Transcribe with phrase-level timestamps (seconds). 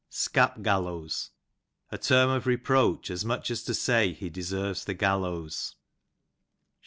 [0.09, 1.29] Scap gallows,«.
[2.01, 5.75] term of reproach, as nrnch as to say he deserves the gallows.